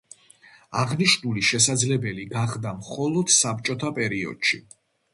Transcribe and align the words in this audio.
აღნიშნული 0.83 1.43
შესაძლებელი 1.51 2.27
გახდა 2.33 2.75
მხოლოდ 2.83 3.37
საბჭოთა 3.39 3.97
პერიოდში. 4.03 4.65